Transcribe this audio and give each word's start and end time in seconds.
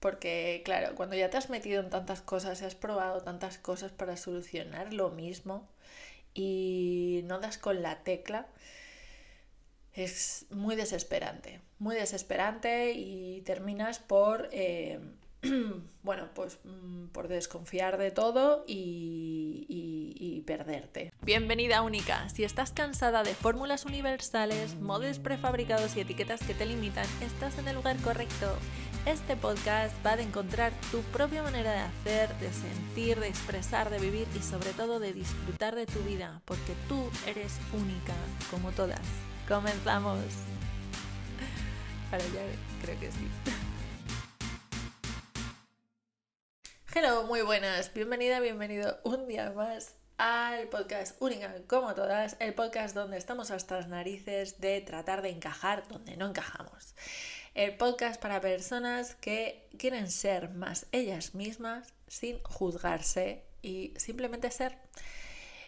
Porque, 0.00 0.62
claro, 0.64 0.94
cuando 0.94 1.14
ya 1.14 1.28
te 1.28 1.36
has 1.36 1.50
metido 1.50 1.80
en 1.80 1.90
tantas 1.90 2.22
cosas 2.22 2.60
y 2.62 2.64
has 2.64 2.74
probado 2.74 3.20
tantas 3.20 3.58
cosas 3.58 3.92
para 3.92 4.16
solucionar 4.16 4.94
lo 4.94 5.10
mismo 5.10 5.68
y 6.34 7.20
no 7.24 7.38
das 7.38 7.58
con 7.58 7.82
la 7.82 8.02
tecla, 8.02 8.46
es 9.92 10.46
muy 10.50 10.76
desesperante, 10.76 11.60
muy 11.78 11.96
desesperante 11.96 12.92
y 12.92 13.42
terminas 13.42 13.98
por, 13.98 14.48
eh, 14.52 15.00
bueno, 16.02 16.28
pues 16.34 16.58
mm, 16.64 17.08
por 17.08 17.28
desconfiar 17.28 17.98
de 17.98 18.10
todo 18.10 18.64
y, 18.66 19.66
y, 19.68 20.40
perderte. 20.46 21.12
Bienvenida 21.22 21.82
única, 21.82 22.28
si 22.30 22.42
estás 22.42 22.72
cansada 22.72 23.22
de 23.22 23.34
fórmulas 23.34 23.84
universales, 23.84 24.74
modos 24.76 25.20
prefabricados 25.20 25.96
y 25.96 26.00
etiquetas 26.00 26.40
que 26.40 26.54
te 26.54 26.66
limitan, 26.66 27.06
estás 27.22 27.58
en 27.58 27.68
el 27.68 27.76
lugar 27.76 27.96
correcto. 27.98 28.56
Este 29.06 29.34
podcast 29.34 29.94
va 30.04 30.12
a 30.12 30.20
encontrar 30.20 30.72
tu 30.90 31.00
propia 31.04 31.42
manera 31.42 31.72
de 31.72 31.78
hacer, 31.78 32.34
de 32.36 32.52
sentir, 32.52 33.18
de 33.18 33.28
expresar, 33.28 33.88
de 33.88 33.98
vivir 33.98 34.28
y 34.36 34.42
sobre 34.42 34.74
todo 34.74 35.00
de 35.00 35.14
disfrutar 35.14 35.74
de 35.74 35.86
tu 35.86 36.00
vida, 36.00 36.42
porque 36.44 36.74
tú 36.86 37.10
eres 37.26 37.58
única, 37.72 38.12
como 38.50 38.72
todas. 38.72 39.00
Comenzamos. 39.48 40.22
Ahora 42.12 42.24
ya 42.26 42.42
creo 42.82 43.00
que 43.00 43.10
sí. 43.10 43.26
Hello, 46.94 47.22
muy 47.22 47.40
buenas. 47.40 47.94
Bienvenida, 47.94 48.38
bienvenido 48.40 48.98
un 49.04 49.26
día 49.26 49.50
más 49.52 49.94
al 50.18 50.68
podcast 50.68 51.16
Única 51.22 51.54
como 51.66 51.94
todas, 51.94 52.36
el 52.40 52.52
podcast 52.52 52.94
donde 52.94 53.16
estamos 53.16 53.50
hasta 53.50 53.76
las 53.76 53.88
narices 53.88 54.60
de 54.60 54.82
tratar 54.82 55.22
de 55.22 55.30
encajar 55.30 55.88
donde 55.88 56.18
no 56.18 56.28
encajamos. 56.28 56.94
El 57.54 57.76
podcast 57.76 58.20
para 58.20 58.40
personas 58.40 59.16
que 59.16 59.68
quieren 59.76 60.08
ser 60.08 60.50
más 60.50 60.86
ellas 60.92 61.34
mismas 61.34 61.92
sin 62.06 62.40
juzgarse 62.44 63.42
y 63.60 63.92
simplemente 63.96 64.50
ser. 64.52 64.78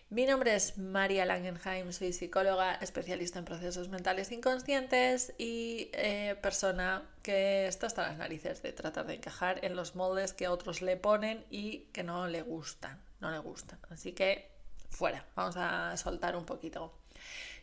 Mi 0.08 0.24
nombre 0.24 0.54
es 0.54 0.78
María 0.78 1.24
Langenheim, 1.24 1.90
soy 1.90 2.12
psicóloga 2.12 2.74
especialista 2.76 3.40
en 3.40 3.46
procesos 3.46 3.88
mentales 3.88 4.30
inconscientes 4.30 5.32
y 5.38 5.90
eh, 5.94 6.36
persona 6.40 7.02
que 7.22 7.66
está 7.66 7.88
hasta 7.88 8.06
las 8.06 8.18
narices 8.18 8.62
de 8.62 8.72
tratar 8.72 9.06
de 9.06 9.14
encajar 9.14 9.64
en 9.64 9.74
los 9.74 9.96
moldes 9.96 10.34
que 10.34 10.48
otros 10.48 10.82
le 10.82 10.96
ponen 10.96 11.44
y 11.50 11.86
que 11.92 12.04
no 12.04 12.28
le 12.28 12.42
gustan, 12.42 13.02
no 13.20 13.30
le 13.30 13.38
gustan. 13.38 13.80
Así 13.88 14.12
que 14.12 14.50
fuera, 14.90 15.24
vamos 15.34 15.56
a 15.56 15.96
soltar 15.96 16.36
un 16.36 16.44
poquito. 16.44 16.92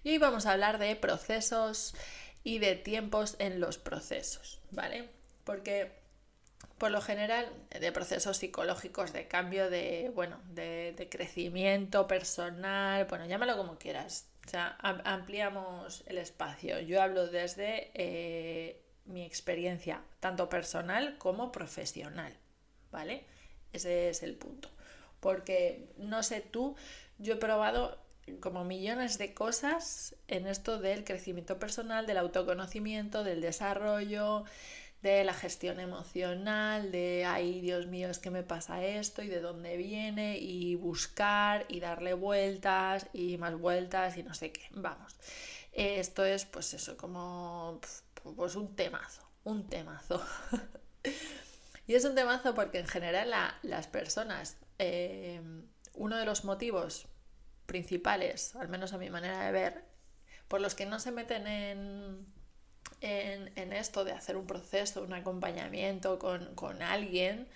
Y 0.04 0.10
hoy 0.10 0.18
vamos 0.18 0.46
a 0.46 0.54
hablar 0.54 0.80
de 0.80 0.96
procesos 0.96 1.94
y 2.44 2.60
de 2.60 2.76
tiempos 2.76 3.36
en 3.40 3.60
los 3.60 3.78
procesos, 3.78 4.60
¿vale? 4.72 5.10
Porque 5.44 6.00
por 6.80 6.92
lo 6.92 7.02
general, 7.02 7.46
de 7.78 7.92
procesos 7.92 8.38
psicológicos 8.38 9.12
de 9.12 9.28
cambio 9.28 9.70
de, 9.70 10.12
bueno, 10.16 10.40
de, 10.50 11.08
crecimiento 11.12 12.08
personal, 12.08 13.06
bueno, 13.06 13.26
llámalo 13.26 13.58
como 13.58 13.78
quieras. 13.78 14.28
O 14.48 14.50
sea, 14.50 14.78
ampliamos 14.80 16.04
el 16.08 16.18
espacio. 16.18 16.80
Yo 16.80 17.02
hablo 17.04 17.28
desde 17.28 17.92
eh, 17.94 18.82
mi 19.06 19.24
experiencia, 19.26 20.02
tanto 20.22 20.50
personal 20.50 21.18
como 21.18 21.52
profesional, 21.52 22.34
¿vale? 22.92 23.26
Ese 23.74 24.10
es 24.10 24.24
el 24.24 24.36
punto. 24.36 24.72
Porque, 25.20 25.92
no 25.98 26.24
sé 26.24 26.40
tú, 26.40 26.78
yo 27.18 27.34
he 27.34 27.38
probado 27.38 28.00
como 28.40 28.64
millones 28.64 29.18
de 29.18 29.34
cosas 29.34 30.16
en 30.28 30.48
esto 30.48 30.80
del 30.80 31.04
crecimiento 31.04 31.60
personal, 31.60 32.06
del 32.06 32.18
autoconocimiento, 32.18 33.24
del 33.24 33.42
desarrollo, 33.42 34.46
de 35.02 35.24
la 35.24 35.34
gestión 35.34 35.80
emocional, 35.80 36.92
de, 36.92 37.24
ay 37.26 37.62
Dios 37.62 37.88
mío, 37.88 38.10
es 38.10 38.20
que 38.20 38.32
me 38.32 38.44
pasa 38.44 38.84
esto 38.84 39.22
y 39.22 39.28
de 39.28 39.40
dónde 39.40 39.78
viene, 39.78 40.38
y 40.38 40.76
buscar 40.76 41.66
y 41.70 41.80
darle 41.80 42.14
vueltas 42.14 43.08
y 43.14 43.38
más 43.38 43.58
vueltas 43.58 44.18
y 44.18 44.24
no 44.24 44.34
sé 44.34 44.52
qué. 44.52 44.68
Vamos, 44.72 45.16
esto 45.72 46.26
es 46.26 46.46
pues 46.46 46.74
eso, 46.74 46.98
como 46.98 47.80
pues 48.36 48.56
un 48.56 48.76
temazo, 48.76 49.22
un 49.46 49.68
temazo. 49.70 50.22
y 51.88 51.96
es 51.96 52.04
un 52.04 52.16
temazo 52.16 52.54
porque 52.54 52.80
en 52.80 52.88
general 52.88 53.34
las 53.64 53.88
personas, 53.88 54.58
eh, 54.80 55.42
uno 55.94 56.18
de 56.18 56.26
los 56.26 56.44
motivos 56.44 57.08
principales, 57.70 58.54
al 58.58 58.68
menos 58.68 58.92
a 58.92 58.98
mi 58.98 59.10
manera 59.10 59.46
de 59.46 59.54
ver, 59.54 59.86
por 60.50 60.60
los 60.60 60.76
que 60.76 60.86
no 60.86 61.00
se 61.00 61.12
meten 61.12 61.48
en 61.48 62.28
en, 63.02 63.74
esto 63.74 64.04
de 64.04 64.12
hacer 64.12 64.36
un 64.38 64.46
proceso, 64.46 65.02
un 65.04 65.14
acompañamiento 65.14 66.20
con, 66.20 66.82
alguien, 66.82 67.48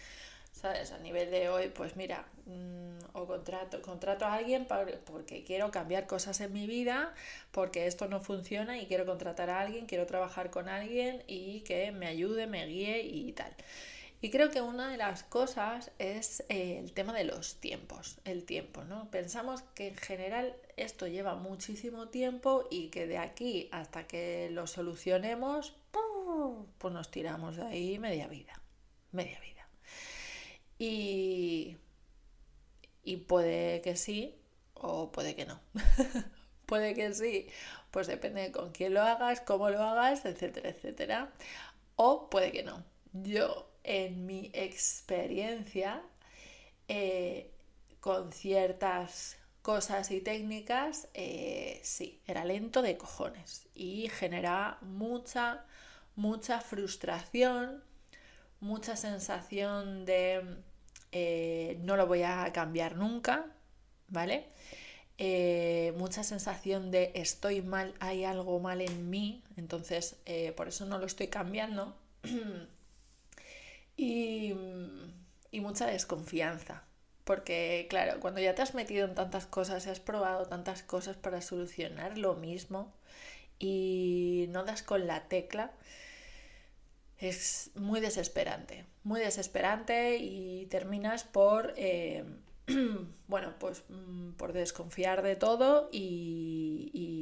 ¿sabes? 0.51 0.91
A 0.91 0.99
nivel 0.99 1.31
de 1.31 1.49
hoy, 1.49 1.69
pues 1.69 1.95
mira, 1.95 2.25
mm, 2.45 2.97
o 3.13 3.25
contrato, 3.25 3.81
contrato 3.81 4.25
a 4.25 4.35
alguien 4.35 4.67
porque 5.05 5.43
quiero 5.43 5.71
cambiar 5.71 6.07
cosas 6.07 6.39
en 6.41 6.53
mi 6.53 6.67
vida, 6.67 7.13
porque 7.51 7.87
esto 7.87 8.07
no 8.07 8.21
funciona 8.21 8.77
y 8.79 8.87
quiero 8.87 9.05
contratar 9.05 9.49
a 9.49 9.59
alguien, 9.59 9.85
quiero 9.85 10.05
trabajar 10.05 10.49
con 10.49 10.69
alguien 10.69 11.23
y 11.27 11.61
que 11.61 11.91
me 11.91 12.07
ayude, 12.07 12.47
me 12.47 12.65
guíe 12.65 13.01
y 13.01 13.33
tal. 13.33 13.53
Y 14.23 14.29
creo 14.29 14.49
que 14.51 14.61
una 14.61 14.89
de 14.89 14.95
las 14.95 15.23
cosas 15.23 15.91
es 15.99 16.45
eh, 16.47 16.79
el 16.79 16.93
tema 16.93 17.11
de 17.11 17.25
los 17.25 17.55
tiempos, 17.55 18.19
el 18.23 18.45
tiempo, 18.45 18.85
¿no? 18.85 19.11
Pensamos 19.11 19.63
que 19.75 19.89
en 19.89 19.97
general 19.97 20.55
esto 20.77 21.07
lleva 21.07 21.35
muchísimo 21.35 22.07
tiempo 22.07 22.65
y 22.71 22.87
que 22.87 23.05
de 23.05 23.17
aquí 23.17 23.67
hasta 23.73 24.07
que 24.07 24.49
lo 24.49 24.65
solucionemos, 24.65 25.75
pues 26.77 26.93
nos 26.93 27.11
tiramos 27.11 27.57
de 27.57 27.63
ahí 27.63 27.99
media 27.99 28.29
vida, 28.29 28.61
media 29.11 29.41
vida. 29.41 29.67
Y, 30.79 31.75
y 33.03 33.17
puede 33.17 33.81
que 33.81 33.97
sí 33.97 34.37
o 34.73 35.11
puede 35.11 35.35
que 35.35 35.45
no. 35.45 35.59
puede 36.65 36.93
que 36.93 37.13
sí, 37.13 37.49
pues 37.91 38.07
depende 38.07 38.43
de 38.43 38.51
con 38.53 38.71
quién 38.71 38.93
lo 38.93 39.01
hagas, 39.01 39.41
cómo 39.41 39.69
lo 39.69 39.83
hagas, 39.83 40.23
etcétera, 40.23 40.69
etcétera. 40.69 41.33
O 41.97 42.29
puede 42.29 42.53
que 42.53 42.63
no. 42.63 42.85
Yo 43.11 43.72
en 43.83 44.25
mi 44.25 44.49
experiencia 44.53 46.01
eh, 46.87 47.51
con 47.99 48.31
ciertas 48.31 49.37
cosas 49.61 50.11
y 50.11 50.19
técnicas, 50.19 51.07
eh, 51.13 51.79
sí, 51.83 52.21
era 52.27 52.43
lento 52.43 52.81
de 52.81 52.97
cojones 52.97 53.67
y 53.73 54.09
generaba 54.09 54.77
mucha, 54.81 55.65
mucha 56.15 56.59
frustración, 56.59 57.83
mucha 58.59 58.95
sensación 58.97 60.05
de 60.05 60.57
eh, 61.11 61.77
no 61.81 61.95
lo 61.95 62.07
voy 62.07 62.23
a 62.23 62.51
cambiar 62.53 62.95
nunca, 62.95 63.45
¿vale? 64.07 64.47
mucha 65.95 66.23
sensación 66.23 66.91
de 66.91 67.13
estoy 67.15 67.61
mal, 67.61 67.93
hay 68.01 68.25
algo 68.25 68.59
mal 68.59 68.81
en 68.81 69.09
mí, 69.09 69.41
entonces 69.55 70.17
por 70.57 70.67
eso 70.67 70.85
no 70.85 70.97
lo 70.97 71.05
estoy 71.05 71.27
cambiando. 71.27 71.95
y, 74.03 75.59
mucha 75.59 75.87
desconfianza. 75.87 76.83
Porque, 77.23 77.87
claro, 77.89 78.19
cuando 78.19 78.41
ya 78.41 78.53
te 78.53 78.61
has 78.61 78.75
metido 78.75 79.05
en 79.05 79.15
tantas 79.15 79.45
cosas 79.45 79.85
y 79.85 79.89
has 79.89 79.99
probado 79.99 80.45
tantas 80.45 80.83
cosas 80.83 81.15
para 81.15 81.41
solucionar 81.41 82.17
lo 82.17 82.35
mismo 82.35 82.93
y 83.59 84.47
no 84.49 84.65
das 84.65 84.83
con 84.83 85.07
la 85.07 85.27
tecla, 85.29 85.71
es 87.17 87.71
muy 87.75 88.01
desesperante. 88.01 88.85
Muy 89.03 89.21
desesperante 89.21 90.17
y 90.17 90.65
terminas 90.65 91.23
por 91.23 91.73
eh, 91.77 92.25
bueno, 93.27 93.53
pues 93.59 93.83
mm, 93.89 94.31
por 94.33 94.53
desconfiar 94.53 95.21
de 95.21 95.35
todo 95.35 95.89
y, 95.91 96.91
y, 96.93 97.12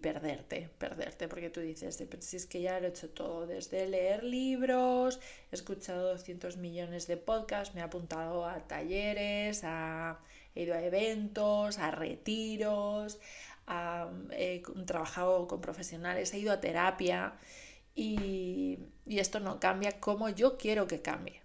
perderte, 0.00 0.70
perderte, 0.78 1.26
porque 1.26 1.50
tú 1.50 1.60
dices, 1.60 2.00
si 2.20 2.36
es 2.36 2.46
que 2.46 2.60
ya 2.60 2.78
lo 2.78 2.86
he 2.86 2.90
hecho 2.90 3.10
todo, 3.10 3.46
desde 3.46 3.88
leer 3.88 4.22
libros, 4.22 5.18
he 5.50 5.56
escuchado 5.56 6.10
200 6.10 6.56
millones 6.58 7.08
de 7.08 7.16
podcasts, 7.16 7.74
me 7.74 7.80
he 7.80 7.84
apuntado 7.84 8.46
a 8.46 8.60
talleres, 8.68 9.64
he 9.64 10.62
ido 10.62 10.74
a 10.74 10.82
eventos, 10.82 11.78
a 11.78 11.90
retiros, 11.90 13.18
he 14.30 14.62
trabajado 14.86 15.48
con 15.48 15.60
profesionales, 15.60 16.32
he 16.34 16.38
ido 16.38 16.52
a 16.52 16.60
terapia 16.60 17.34
y, 17.96 18.78
y 19.06 19.18
esto 19.18 19.40
no 19.40 19.58
cambia 19.58 19.98
como 19.98 20.28
yo 20.28 20.56
quiero 20.56 20.86
que 20.86 21.02
cambie, 21.02 21.42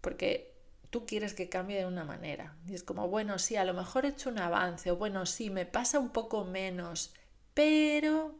porque 0.00 0.52
tú 0.90 1.04
quieres 1.06 1.34
que 1.34 1.48
cambie 1.48 1.78
de 1.78 1.86
una 1.86 2.04
manera. 2.04 2.54
Y 2.68 2.74
es 2.74 2.84
como, 2.84 3.08
bueno, 3.08 3.38
sí, 3.38 3.56
a 3.56 3.64
lo 3.64 3.72
mejor 3.72 4.04
he 4.04 4.10
hecho 4.10 4.28
un 4.28 4.38
avance, 4.38 4.90
o 4.90 4.96
bueno, 4.96 5.26
sí, 5.26 5.48
me 5.48 5.64
pasa 5.64 5.98
un 5.98 6.10
poco 6.10 6.44
menos, 6.44 7.14
pero... 7.54 8.34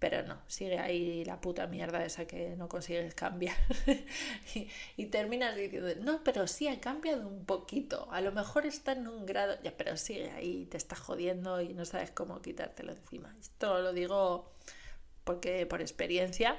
Pero 0.00 0.22
no, 0.22 0.38
sigue 0.48 0.78
ahí 0.78 1.24
la 1.24 1.40
puta 1.40 1.66
mierda 1.66 2.04
esa 2.04 2.26
que 2.26 2.56
no 2.56 2.68
consigues 2.68 3.14
cambiar. 3.14 3.56
y, 4.96 5.06
terminas 5.06 5.56
diciendo, 5.56 5.88
no, 6.02 6.22
pero 6.22 6.46
sí 6.46 6.68
ha 6.68 6.78
cambiado 6.78 7.26
un 7.26 7.46
poquito. 7.46 8.08
A 8.10 8.20
lo 8.20 8.30
mejor 8.30 8.66
está 8.66 8.92
en 8.92 9.08
un 9.08 9.24
grado, 9.24 9.56
ya, 9.62 9.74
pero 9.78 9.96
sigue 9.96 10.30
ahí, 10.32 10.66
te 10.66 10.76
está 10.76 10.94
jodiendo 10.94 11.62
y 11.62 11.72
no 11.72 11.86
sabes 11.86 12.10
cómo 12.10 12.42
quitártelo 12.42 12.92
encima. 12.92 13.34
Esto 13.40 13.80
lo 13.80 13.94
digo 13.94 14.52
porque 15.24 15.64
por 15.64 15.80
experiencia, 15.80 16.58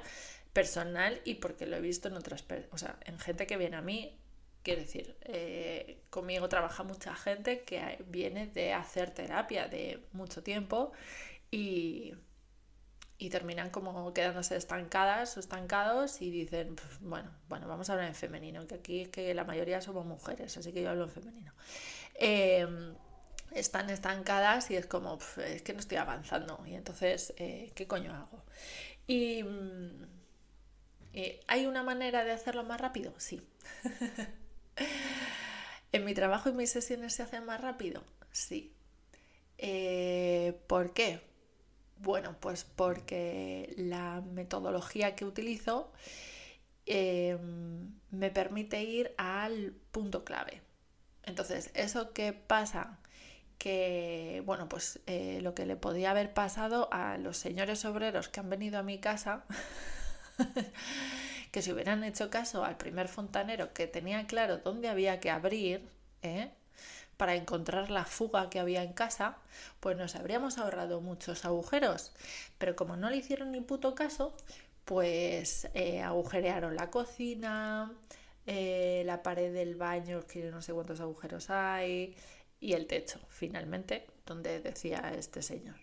personal 0.52 1.20
y 1.24 1.34
porque 1.34 1.66
lo 1.66 1.76
he 1.76 1.80
visto 1.80 2.08
en 2.08 2.14
otras 2.14 2.42
o 2.70 2.78
sea, 2.78 2.98
en 3.04 3.18
gente 3.18 3.46
que 3.46 3.58
viene 3.58 3.76
a 3.76 3.82
mí, 3.82 4.18
quiero 4.62 4.80
decir, 4.80 5.14
eh, 5.22 5.98
conmigo 6.10 6.48
trabaja 6.48 6.82
mucha 6.82 7.14
gente 7.14 7.60
que 7.60 8.02
viene 8.08 8.46
de 8.46 8.72
hacer 8.72 9.10
terapia 9.10 9.68
de 9.68 10.00
mucho 10.12 10.42
tiempo 10.42 10.92
y, 11.56 12.14
terminan 13.30 13.70
como 13.70 14.12
quedándose 14.14 14.56
estancadas 14.56 15.36
o 15.36 15.40
estancados 15.40 16.22
y 16.22 16.30
dicen, 16.30 16.76
bueno, 17.00 17.30
bueno, 17.48 17.66
vamos 17.66 17.90
a 17.90 17.94
hablar 17.94 18.08
en 18.08 18.14
femenino, 18.14 18.66
que 18.66 18.76
aquí 18.76 19.00
es 19.02 19.08
que 19.08 19.34
la 19.34 19.44
mayoría 19.44 19.80
somos 19.80 20.06
mujeres, 20.06 20.56
así 20.56 20.72
que 20.72 20.82
yo 20.82 20.90
hablo 20.90 21.04
en 21.04 21.10
femenino. 21.10 21.52
Em, 22.14 22.94
están 23.52 23.90
estancadas 23.90 24.70
y 24.70 24.76
es 24.76 24.86
como, 24.86 25.18
es 25.44 25.62
que 25.62 25.72
no 25.72 25.80
estoy 25.80 25.98
avanzando 25.98 26.62
y 26.66 26.74
entonces, 26.74 27.34
eh, 27.36 27.72
¿qué 27.74 27.86
coño 27.86 28.14
hago? 28.14 28.44
Y 29.06 29.42
mm, 29.42 30.04
eh, 31.16 31.40
¿Hay 31.46 31.64
una 31.64 31.82
manera 31.82 32.24
de 32.24 32.32
hacerlo 32.32 32.62
más 32.62 32.78
rápido? 32.78 33.14
Sí. 33.16 33.40
¿En 35.92 36.04
mi 36.04 36.12
trabajo 36.12 36.50
y 36.50 36.52
mis 36.52 36.70
sesiones 36.70 37.14
se 37.14 37.22
hacen 37.22 37.46
más 37.46 37.58
rápido? 37.58 38.04
Sí. 38.32 38.74
Eh, 39.56 40.60
¿Por 40.66 40.92
qué? 40.92 41.22
Bueno, 42.06 42.36
pues 42.38 42.62
porque 42.62 43.74
la 43.76 44.20
metodología 44.20 45.16
que 45.16 45.24
utilizo 45.24 45.90
em, 46.86 47.98
me 48.10 48.30
permite 48.30 48.84
ir 48.84 49.12
al 49.18 49.72
punto 49.90 50.24
clave. 50.24 50.62
Entonces, 51.24 51.72
¿eso 51.74 52.12
qué 52.12 52.32
pasa? 52.32 53.00
Que, 53.58 54.42
bueno, 54.46 54.68
pues 54.68 55.00
eh, 55.06 55.40
lo 55.42 55.54
que 55.56 55.66
le 55.66 55.74
podía 55.76 56.12
haber 56.12 56.32
pasado 56.32 56.88
a 56.92 57.18
los 57.18 57.38
señores 57.38 57.84
obreros 57.84 58.28
que 58.28 58.38
han 58.40 58.50
venido 58.50 58.78
a 58.78 58.84
mi 58.84 59.00
casa 59.00 59.44
que 61.50 61.62
si 61.62 61.72
hubieran 61.72 62.04
hecho 62.04 62.30
caso 62.30 62.64
al 62.64 62.76
primer 62.76 63.08
fontanero 63.08 63.72
que 63.72 63.88
tenía 63.88 64.26
claro 64.28 64.58
dónde 64.58 64.88
había 64.88 65.18
que 65.20 65.30
abrir, 65.30 65.88
¿eh? 66.22 66.52
Para 67.16 67.34
encontrar 67.34 67.90
la 67.90 68.04
fuga 68.04 68.50
que 68.50 68.60
había 68.60 68.82
en 68.82 68.92
casa, 68.92 69.38
pues 69.80 69.96
nos 69.96 70.16
habríamos 70.16 70.58
ahorrado 70.58 71.00
muchos 71.00 71.44
agujeros. 71.44 72.12
Pero 72.58 72.76
como 72.76 72.96
no 72.96 73.10
le 73.10 73.18
hicieron 73.18 73.52
ni 73.52 73.60
puto 73.60 73.94
caso, 73.94 74.34
pues 74.84 75.68
eh, 75.74 76.02
agujerearon 76.02 76.76
la 76.76 76.90
cocina, 76.90 77.92
eh, 78.46 79.02
la 79.06 79.22
pared 79.22 79.52
del 79.52 79.76
baño, 79.76 80.26
que 80.26 80.50
no 80.50 80.62
sé 80.62 80.72
cuántos 80.72 81.00
agujeros 81.00 81.50
hay, 81.50 82.16
y 82.60 82.72
el 82.74 82.86
techo, 82.86 83.20
finalmente, 83.28 84.06
donde 84.26 84.60
decía 84.60 85.12
este 85.16 85.42
señor 85.42 85.76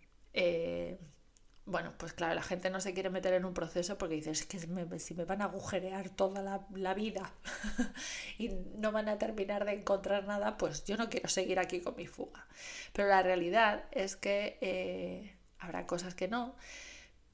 bueno, 1.66 1.94
pues 1.98 2.14
claro, 2.14 2.36
la 2.36 2.42
gente 2.42 2.70
no 2.70 2.82
se 2.82 2.94
quiere 2.94 3.10
meter 3.10 3.34
en 3.34 3.46
un 3.46 3.54
proceso 3.54 3.98
porque 3.98 4.16
dice, 4.16 4.32
es 4.32 4.46
que 4.46 4.60
si 4.60 4.68
me 5.14 5.26
van 5.26 5.42
a 5.42 5.46
agujerear 5.46 6.10
toda 6.10 6.42
la, 6.42 6.94
vida 6.94 7.34
y 8.38 8.50
no 8.76 8.92
van 8.92 9.08
a 9.08 9.18
terminar 9.18 9.64
de 9.66 9.74
encontrar 9.74 10.26
nada, 10.26 10.58
pues 10.58 10.84
yo 10.84 10.98
no 10.98 11.10
quiero 11.10 11.30
seguir 11.30 11.60
aquí 11.60 11.80
con 11.80 11.96
mi 11.96 12.06
fuga. 12.06 12.46
Pero 12.92 13.08
la 13.08 13.24
realidad 13.24 13.86
es 13.92 14.18
que 14.18 14.58
eh, 14.60 15.38
habrá 15.60 15.88
cosas 15.88 16.16
que 16.16 16.28
no, 16.28 16.56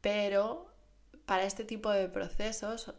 pero 0.02 0.72
para 1.26 1.44
este 1.44 1.64
tipo 1.64 1.90
de 1.90 2.08
procesos, 2.08 2.94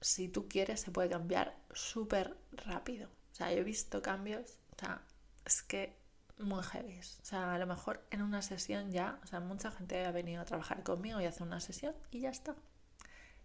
si 0.00 0.28
tú 0.28 0.48
quieres, 0.48 0.80
se 0.80 0.90
puede 0.90 1.08
cambiar 1.08 1.56
súper 1.72 2.36
rápido. 2.50 3.08
O 3.32 3.34
sea, 3.34 3.52
yo 3.52 3.58
he 3.58 3.64
visto 3.64 4.02
cambios, 4.02 4.58
o 4.76 4.80
sea, 4.80 5.02
es 5.44 5.62
que 5.62 6.01
muy 6.42 6.62
heavy. 6.62 6.98
O 6.98 7.24
sea, 7.24 7.54
a 7.54 7.58
lo 7.58 7.66
mejor 7.66 8.04
en 8.10 8.22
una 8.22 8.42
sesión 8.42 8.90
ya, 8.90 9.18
o 9.22 9.26
sea, 9.26 9.40
mucha 9.40 9.70
gente 9.70 10.04
ha 10.04 10.10
venido 10.12 10.42
a 10.42 10.44
trabajar 10.44 10.82
conmigo 10.82 11.20
y 11.20 11.26
hace 11.26 11.42
una 11.42 11.60
sesión 11.60 11.94
y 12.10 12.20
ya 12.20 12.30
está. 12.30 12.54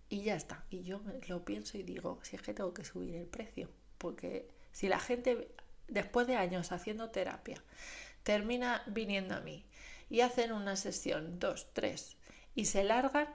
Y 0.10 0.24
ya 0.24 0.36
está. 0.36 0.64
Y 0.70 0.84
yo 0.84 1.02
lo 1.28 1.44
pienso 1.44 1.78
y 1.78 1.84
digo, 1.84 2.20
si 2.24 2.36
es 2.36 2.42
que 2.42 2.54
tengo 2.54 2.74
que 2.74 2.86
subir 2.86 3.16
el 3.16 3.28
precio. 3.28 3.70
Porque 3.98 4.50
si 4.72 4.88
la 4.88 5.00
gente, 5.00 5.54
después 5.88 6.28
de 6.28 6.36
años 6.36 6.72
haciendo 6.72 7.10
terapia, 7.10 7.64
termina 8.24 8.84
viniendo 8.88 9.36
a 9.36 9.42
mí 9.42 9.66
y 10.10 10.22
hacen 10.22 10.52
una 10.52 10.76
sesión, 10.76 11.40
dos, 11.40 11.68
tres, 11.74 12.18
y 12.56 12.66
se 12.66 12.84
largan, 12.84 13.28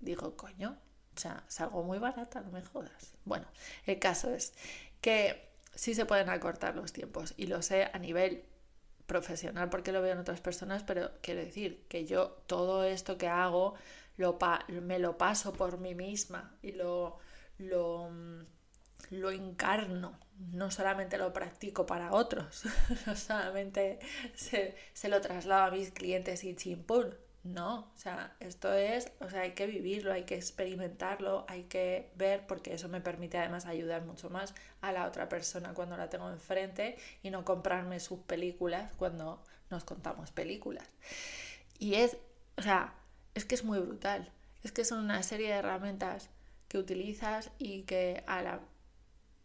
digo, 0.00 0.36
coño, 0.36 0.78
o 1.16 1.20
sea, 1.20 1.44
salgo 1.48 1.82
muy 1.82 1.98
barata, 1.98 2.40
no 2.40 2.50
me 2.50 2.62
jodas. 2.62 3.14
Bueno, 3.24 3.46
el 3.86 3.98
caso 3.98 4.32
es 4.32 4.52
que 5.00 5.50
sí 5.74 5.94
se 5.94 6.06
pueden 6.06 6.28
acortar 6.28 6.76
los 6.76 6.92
tiempos 6.92 7.34
y 7.36 7.46
lo 7.46 7.62
sé 7.62 7.90
a 7.92 7.98
nivel 7.98 8.44
profesional 9.10 9.68
porque 9.70 9.90
lo 9.90 10.02
veo 10.02 10.12
en 10.12 10.20
otras 10.20 10.40
personas, 10.40 10.84
pero 10.84 11.10
quiero 11.20 11.40
decir 11.40 11.84
que 11.88 12.06
yo 12.06 12.28
todo 12.46 12.84
esto 12.84 13.18
que 13.18 13.26
hago 13.26 13.74
lo 14.16 14.38
me 14.82 15.00
lo 15.00 15.18
paso 15.18 15.52
por 15.52 15.78
mí 15.78 15.96
misma 15.96 16.54
y 16.62 16.72
lo, 16.72 17.18
lo, 17.58 18.08
lo 19.10 19.30
encarno, 19.32 20.16
no 20.52 20.70
solamente 20.70 21.18
lo 21.18 21.32
practico 21.32 21.86
para 21.86 22.12
otros, 22.12 22.62
no 23.04 23.16
solamente 23.28 23.98
se, 24.36 24.76
se 24.92 25.08
lo 25.08 25.20
traslado 25.20 25.64
a 25.64 25.70
mis 25.72 25.90
clientes 25.90 26.44
y 26.44 26.54
chimpún, 26.54 27.12
no, 27.42 27.90
o 27.94 27.96
sea, 27.96 28.36
esto 28.38 28.72
es, 28.74 29.12
o 29.20 29.30
sea, 29.30 29.42
hay 29.42 29.52
que 29.52 29.66
vivirlo, 29.66 30.12
hay 30.12 30.24
que 30.24 30.34
experimentarlo, 30.34 31.46
hay 31.48 31.64
que 31.64 32.12
ver, 32.16 32.46
porque 32.46 32.74
eso 32.74 32.88
me 32.88 33.00
permite 33.00 33.38
además 33.38 33.64
ayudar 33.64 34.04
mucho 34.04 34.28
más 34.28 34.54
a 34.82 34.92
la 34.92 35.06
otra 35.06 35.28
persona 35.28 35.72
cuando 35.72 35.96
la 35.96 36.10
tengo 36.10 36.28
enfrente 36.28 36.98
y 37.22 37.30
no 37.30 37.44
comprarme 37.46 37.98
sus 37.98 38.20
películas 38.20 38.92
cuando 38.98 39.42
nos 39.70 39.84
contamos 39.84 40.30
películas. 40.32 40.86
Y 41.78 41.94
es, 41.94 42.18
o 42.58 42.62
sea, 42.62 42.94
es 43.34 43.46
que 43.46 43.54
es 43.54 43.64
muy 43.64 43.78
brutal, 43.78 44.30
es 44.62 44.72
que 44.72 44.84
son 44.84 44.98
una 44.98 45.22
serie 45.22 45.48
de 45.48 45.54
herramientas 45.54 46.28
que 46.68 46.76
utilizas 46.76 47.50
y 47.58 47.84
que 47.84 48.22
a 48.26 48.42
la, 48.42 48.60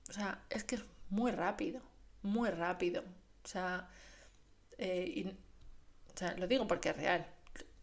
o 0.09 0.13
sea, 0.13 0.43
es 0.49 0.65
que 0.65 0.75
es 0.75 0.83
muy 1.09 1.31
rápido, 1.31 1.81
muy 2.23 2.49
rápido, 2.49 3.03
o 3.45 3.47
sea, 3.47 3.87
eh, 4.77 5.33
o 6.13 6.17
sea, 6.17 6.35
lo 6.37 6.47
digo 6.47 6.67
porque 6.67 6.89
es 6.89 6.97
real 6.97 7.34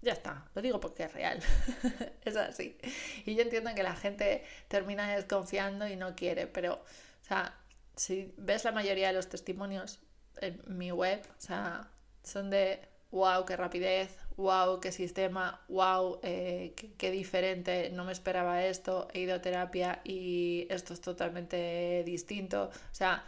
ya 0.03 0.13
está, 0.13 0.45
lo 0.55 0.63
digo 0.63 0.81
porque 0.81 1.05
es 1.05 1.15
real. 1.15 1.41
es 2.25 2.37
así. 2.37 2.77
Y 3.25 3.35
yo 3.35 3.43
entiendo 3.43 3.75
que 3.75 3.83
la 3.83 3.95
gente 3.95 4.45
termina 4.69 5.15
desconfiando 5.15 5.87
y 5.87 5.97
no 5.97 6.15
quiere, 6.17 6.47
pero, 6.47 6.75
o 6.75 7.25
sea, 7.25 7.57
si 7.97 8.35
ves 8.37 8.65
la 8.65 8.73
mayoría 8.73 9.09
de 9.09 9.13
los 9.15 9.29
testimonios 9.29 10.01
en 10.41 10.61
mi 10.67 10.91
web, 10.91 11.23
o 11.39 11.41
sea, 11.41 11.89
son 12.25 12.51
de 12.51 12.81
wow, 13.13 13.45
qué 13.45 13.57
rapidez, 13.57 14.17
wow, 14.37 14.81
qué 14.81 14.91
sistema, 14.91 15.61
wow, 15.69 16.19
eh, 16.23 16.73
qué, 16.77 16.95
qué, 16.95 17.11
diferente, 17.11 17.91
no 17.91 18.05
me 18.05 18.13
esperaba 18.13 18.65
esto, 18.65 19.07
he 19.13 19.21
ido 19.21 19.35
a 19.35 19.43
terapia 19.43 20.01
y 20.03 20.67
esto 20.71 20.95
es 20.95 21.01
totalmente 21.01 22.03
distinto. 22.05 22.71
O 22.91 22.95
sea, 22.95 23.25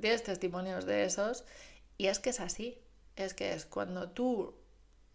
tienes 0.00 0.22
testimonios 0.22 0.86
de 0.86 1.04
esos 1.04 1.44
y 1.98 2.06
es 2.06 2.20
que 2.20 2.30
es 2.30 2.40
así. 2.40 2.78
Es 3.16 3.34
que 3.34 3.52
es 3.52 3.66
cuando 3.66 4.10
tú 4.10 4.59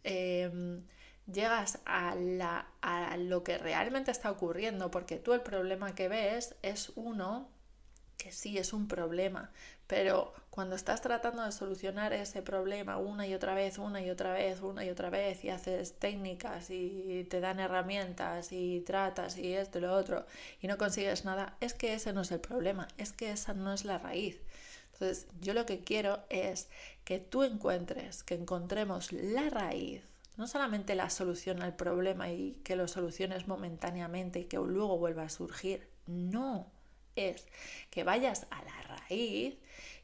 Em, 0.07 0.83
llegas 1.31 1.79
a, 1.85 2.13
la, 2.15 2.67
a 2.81 3.17
lo 3.17 3.43
que 3.43 3.57
realmente 3.57 4.11
está 4.11 4.29
ocurriendo, 4.31 4.91
porque 4.91 5.17
tú 5.17 5.33
el 5.33 5.41
problema 5.41 5.95
que 5.95 6.07
ves 6.07 6.55
es 6.61 6.91
uno 6.95 7.49
que 8.17 8.31
sí 8.31 8.57
es 8.57 8.71
un 8.73 8.87
problema, 8.87 9.51
pero 9.87 10.33
cuando 10.49 10.75
estás 10.75 11.01
tratando 11.01 11.43
de 11.43 11.51
solucionar 11.51 12.13
ese 12.13 12.41
problema 12.41 12.97
una 12.97 13.27
y 13.27 13.33
otra 13.33 13.53
vez, 13.55 13.77
una 13.77 14.01
y 14.01 14.09
otra 14.09 14.31
vez, 14.33 14.61
una 14.61 14.85
y 14.85 14.89
otra 14.89 15.09
vez, 15.09 15.43
y 15.43 15.49
haces 15.49 15.99
técnicas 15.99 16.69
y 16.69 17.25
te 17.29 17.39
dan 17.39 17.59
herramientas 17.59 18.51
y 18.51 18.81
tratas 18.81 19.37
y 19.37 19.53
esto 19.53 19.79
y 19.79 19.81
lo 19.81 19.93
otro, 19.93 20.25
y 20.61 20.67
no 20.67 20.77
consigues 20.77 21.25
nada, 21.25 21.57
es 21.61 21.73
que 21.73 21.93
ese 21.93 22.13
no 22.13 22.21
es 22.21 22.31
el 22.31 22.39
problema, 22.39 22.87
es 22.97 23.11
que 23.11 23.31
esa 23.31 23.53
no 23.53 23.73
es 23.73 23.83
la 23.85 23.97
raíz. 23.97 24.39
Entonces, 24.95 25.27
yo 25.41 25.53
lo 25.53 25.65
que 25.65 25.81
quiero 25.81 26.23
es 26.29 26.69
que 27.03 27.19
tú 27.19 27.43
encuentres, 27.43 28.23
que 28.23 28.35
encontremos 28.35 29.11
la 29.11 29.49
raíz, 29.49 30.03
no 30.37 30.47
solamente 30.47 30.95
la 30.95 31.09
solución 31.09 31.61
al 31.61 31.75
problema 31.75 32.31
y 32.31 32.53
que 32.63 32.77
lo 32.77 32.87
soluciones 32.87 33.47
momentáneamente 33.47 34.39
y 34.39 34.45
que 34.45 34.57
luego 34.57 34.97
vuelva 34.97 35.23
a 35.23 35.29
surgir, 35.29 35.85
no, 36.07 36.71
es 37.17 37.45
que 37.89 38.05
vayas 38.05 38.47
a 38.51 38.63
la 38.63 38.81
raíz, 38.83 39.57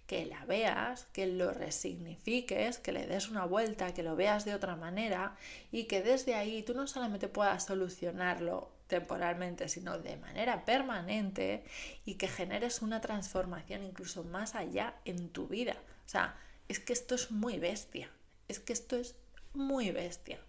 que 0.08 0.26
la 0.26 0.44
veas, 0.44 1.06
que 1.14 1.26
lo 1.26 1.54
resignifiques, 1.54 2.80
que 2.80 2.92
le 2.92 3.08
des 3.08 3.30
una 3.30 3.46
vuelta, 3.46 3.94
que 3.94 4.04
lo 4.04 4.18
veas 4.18 4.44
de 4.44 4.54
otra 4.54 4.76
manera 4.76 5.38
y 5.72 5.86
que 5.86 6.02
desde 6.02 6.36
ahí 6.36 6.64
tú 6.64 6.74
no 6.74 6.86
solamente 6.86 7.30
puedas 7.30 7.64
solucionarlo 7.64 8.70
temporalmente, 8.92 9.70
sino 9.70 9.98
de 10.00 10.18
manera 10.18 10.66
permanente 10.66 11.64
y 12.04 12.16
que 12.16 12.28
generes 12.28 12.82
una 12.82 13.00
transformación 13.00 13.86
incluso 13.86 14.26
más 14.26 14.54
allá 14.54 14.96
en 15.06 15.30
tu 15.30 15.48
vida. 15.48 15.78
O 16.06 16.10
sea, 16.10 16.36
es 16.68 16.82
que 16.82 16.92
esto 16.92 17.16
es 17.16 17.32
muy 17.32 17.58
bestia, 17.58 18.12
es 18.50 18.60
que 18.60 18.74
esto 18.74 18.98
es 18.98 19.16
muy 19.54 19.92
bestia 19.92 20.42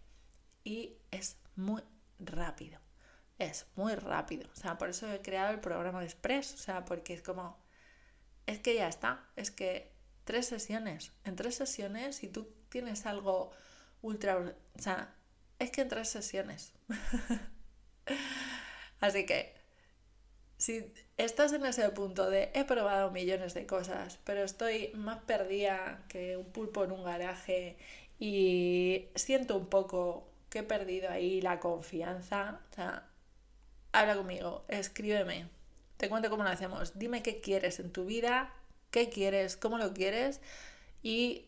y 0.65 0.97
es 1.13 1.37
muy 1.55 1.83
rápido. 2.19 2.81
Es 3.39 3.67
muy 3.77 3.95
rápido. 3.95 4.51
O 4.53 4.57
sea, 4.57 4.77
por 4.77 4.89
eso 4.89 5.11
he 5.13 5.23
creado 5.23 5.53
el 5.55 5.61
programa 5.61 6.03
Express. 6.03 6.55
O 6.55 6.59
sea, 6.59 6.85
porque 6.85 7.15
es 7.15 7.23
como, 7.23 7.57
es 8.47 8.59
que 8.59 8.75
ya 8.75 8.89
está. 8.89 9.25
Es 9.37 9.53
que 9.53 9.93
tres 10.25 10.47
sesiones. 10.47 11.13
En 11.25 11.37
tres 11.37 11.55
sesiones, 11.55 12.17
si 12.17 12.27
tú 12.27 12.53
tienes 12.71 13.07
algo 13.07 13.53
ultra... 14.01 14.37
O 14.37 14.83
sea, 14.83 15.15
es 15.61 15.71
que 15.71 15.83
en 15.83 15.89
tres 15.89 16.09
sesiones. 16.09 16.73
Así 19.01 19.27
que, 19.27 19.55
si 20.59 20.93
estás 21.17 21.53
en 21.53 21.67
ese 21.67 21.89
punto 21.91 22.31
de 22.31 22.51
he 22.55 22.65
probado 22.65 23.11
millones 23.11 23.55
de 23.55 23.67
cosas, 23.67 24.19
pero 24.25 24.45
estoy 24.45 24.93
más 24.95 25.23
perdida 25.25 26.05
que 26.09 26.37
un 26.37 26.47
pulpo 26.47 26.85
en 26.85 26.93
un 26.93 27.05
garaje 27.05 27.77
y 28.19 29.09
siento 29.17 29.57
un 29.57 29.67
poco 29.67 30.29
que 30.51 30.61
he 30.61 30.63
perdido 30.63 31.11
ahí 31.11 31.41
la 31.41 31.59
confianza, 31.59 32.61
o 32.71 32.75
sea, 32.75 33.09
habla 33.93 34.17
conmigo, 34.17 34.65
escríbeme, 34.69 35.49
te 35.97 36.09
cuento 36.09 36.31
cómo 36.31 36.45
lo 36.45 36.51
hacemos, 36.51 36.99
dime 36.99 37.23
qué 37.23 37.41
quieres 37.41 37.81
en 37.81 37.91
tu 37.91 38.05
vida, 38.05 38.55
qué 38.91 39.09
quieres, 39.09 39.57
cómo 39.57 39.79
lo 39.79 39.93
quieres 39.95 40.41
y 41.03 41.47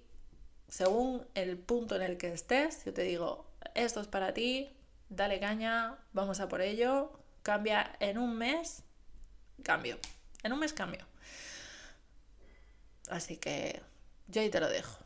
según 0.69 1.25
el 1.35 1.57
punto 1.57 1.95
en 1.97 2.03
el 2.03 2.17
que 2.17 2.33
estés, 2.33 2.85
yo 2.85 2.93
te 2.93 3.03
digo, 3.03 3.47
esto 3.75 4.01
es 4.01 4.09
para 4.09 4.35
ti, 4.35 4.71
dale 5.17 5.41
caña, 5.41 5.99
vamos 6.13 6.41
a 6.41 6.49
por 6.49 6.61
ello, 6.61 7.13
cambia 7.43 7.97
en 8.01 8.19
un 8.19 8.37
mes, 8.37 8.83
cambio, 9.63 9.99
en 10.43 10.53
un 10.53 10.59
mes 10.59 10.73
cambio. 10.73 11.07
Así 13.09 13.37
que 13.37 13.83
yo 14.29 14.41
ahí 14.41 14.51
te 14.51 14.61
lo 14.61 14.69
dejo. 14.69 14.99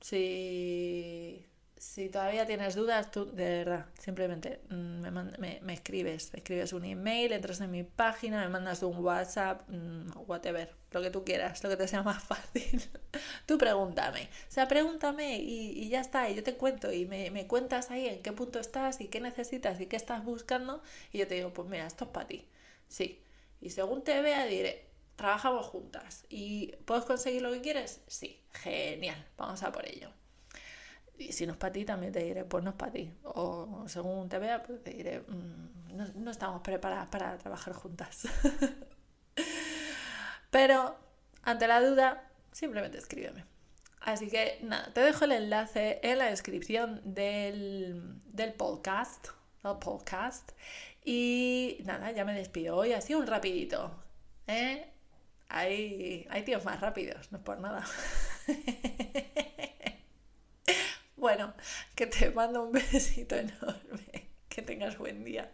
Si 0.00 1.46
si 1.76 2.08
todavía 2.08 2.46
tienes 2.46 2.74
dudas, 2.74 3.10
tú 3.10 3.26
de 3.26 3.44
verdad, 3.64 3.86
simplemente 3.98 4.60
mm, 4.70 5.08
me, 5.38 5.60
me, 5.60 5.72
escribes, 5.72 6.32
me 6.32 6.38
escribes 6.38 6.72
un 6.72 6.84
email, 6.84 7.32
entras 7.32 7.60
en 7.60 7.70
mi 7.70 7.82
página, 7.82 8.40
me 8.42 8.48
mandas 8.48 8.82
un 8.82 8.98
WhatsApp, 8.98 9.68
mm, 9.68 10.10
whatever, 10.26 10.74
lo 10.92 11.02
que 11.02 11.10
tú 11.10 11.24
quieras, 11.24 11.62
lo 11.62 11.70
que 11.70 11.76
te 11.76 11.88
sea 11.88 12.02
más 12.02 12.22
fácil. 12.24 12.82
tú 13.46 13.58
pregúntame, 13.58 14.28
o 14.48 14.52
sea, 14.52 14.68
pregúntame 14.68 15.38
y, 15.38 15.70
y 15.72 15.88
ya 15.88 16.00
está, 16.00 16.30
y 16.30 16.34
yo 16.36 16.42
te 16.42 16.54
cuento 16.54 16.92
y 16.92 17.06
me, 17.06 17.30
me, 17.30 17.46
cuentas 17.46 17.90
ahí 17.90 18.06
en 18.06 18.22
qué 18.22 18.32
punto 18.32 18.58
estás 18.60 19.00
y 19.00 19.08
qué 19.08 19.20
necesitas 19.20 19.80
y 19.80 19.86
qué 19.86 19.96
estás 19.96 20.24
buscando 20.24 20.82
y 21.12 21.18
yo 21.18 21.28
te 21.28 21.34
digo, 21.34 21.52
pues 21.52 21.68
mira, 21.68 21.86
esto 21.86 22.04
es 22.04 22.10
para 22.10 22.28
ti, 22.28 22.46
sí. 22.88 23.20
Y 23.60 23.70
según 23.70 24.04
te 24.04 24.20
vea 24.20 24.46
diré, 24.46 24.86
trabajamos 25.16 25.66
juntas 25.66 26.24
y 26.28 26.72
¿puedes 26.84 27.04
conseguir 27.04 27.42
lo 27.42 27.52
que 27.52 27.60
quieres? 27.60 28.00
Sí, 28.06 28.40
genial, 28.52 29.24
vamos 29.36 29.62
a 29.62 29.72
por 29.72 29.86
ello. 29.88 30.10
Y 31.18 31.32
si 31.32 31.46
no 31.46 31.52
es 31.52 31.58
para 31.58 31.72
ti, 31.72 31.84
también 31.84 32.12
te 32.12 32.22
diré, 32.22 32.44
pues 32.44 32.64
no 32.64 32.70
es 32.70 32.76
para 32.76 32.92
ti. 32.92 33.12
O 33.22 33.84
según 33.86 34.28
te 34.28 34.38
vea, 34.38 34.62
pues 34.62 34.82
te 34.82 34.90
diré, 34.90 35.20
mm, 35.20 35.96
no, 35.96 36.06
no, 36.14 36.30
estamos 36.30 36.60
preparadas 36.62 37.08
para 37.08 37.38
trabajar 37.38 37.74
juntas. 37.74 38.26
Pero 40.50 40.96
ante 41.42 41.68
la 41.68 41.80
duda, 41.80 42.30
simplemente 42.52 42.98
escríbeme. 42.98 43.44
Así 44.00 44.28
que 44.28 44.58
nada, 44.62 44.92
te 44.92 45.00
dejo 45.00 45.24
el 45.24 45.32
enlace 45.32 46.00
en 46.02 46.18
la 46.18 46.26
descripción 46.26 47.00
del, 47.04 48.20
del 48.26 48.52
podcast. 48.52 49.28
Del 49.62 49.78
podcast. 49.78 50.52
Y 51.04 51.78
nada, 51.84 52.10
ya 52.12 52.24
me 52.24 52.34
despido. 52.34 52.76
Hoy 52.76 52.92
sido 53.00 53.20
un 53.20 53.26
rapidito. 53.26 53.94
¿eh? 54.46 54.90
Hay, 55.48 56.26
hay 56.30 56.42
tíos 56.42 56.64
más 56.64 56.80
rápidos, 56.80 57.30
no 57.30 57.38
es 57.38 57.44
por 57.44 57.60
nada. 57.60 57.84
Bueno, 61.24 61.54
que 61.94 62.06
te 62.06 62.30
mando 62.30 62.64
un 62.64 62.72
besito 62.92 63.34
enorme. 63.34 64.28
Que 64.50 64.60
tengas 64.60 64.98
buen 64.98 65.24
día. 65.24 65.50